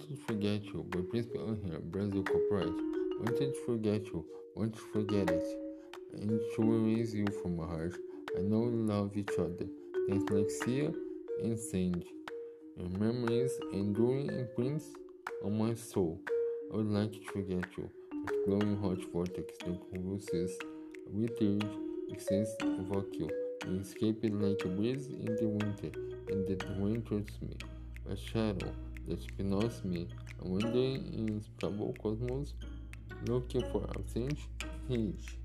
[0.00, 2.74] to forget you but by Príncipe Angel, Brazil Corporate.
[3.20, 4.24] Wanted to forget you,
[4.54, 5.44] want to forget it.
[6.14, 7.96] And to erase you from my heart.
[8.36, 9.66] I know we love each other.
[10.08, 10.92] Thanks like Sia
[11.42, 12.06] and Sandy.
[12.76, 14.86] Your memories enduring imprints
[15.44, 16.20] on my soul.
[16.72, 17.90] I would like to forget you.
[18.26, 20.58] That glowing hot vortex that convulses
[21.06, 21.64] withered
[22.10, 23.30] exists vacuum.
[23.66, 25.90] You escape it like a breeze in the winter,
[26.28, 27.56] and the rain turns me.
[28.10, 28.72] A shadow
[29.08, 30.08] that spins me,
[30.40, 32.54] and wandering in troubled cosmos,
[33.26, 34.48] looking for a change,
[34.88, 35.41] hinge.